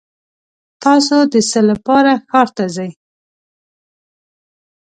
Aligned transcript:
تاسو 0.83 1.17
د 1.33 1.35
څه 1.49 1.59
لپاره 1.69 2.11
ښار 2.29 2.47
ته 2.57 2.65
ځئ؟ 2.75 2.89